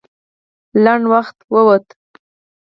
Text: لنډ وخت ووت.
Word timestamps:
لنډ 0.83 1.03
وخت 1.13 1.37
ووت. 1.53 1.85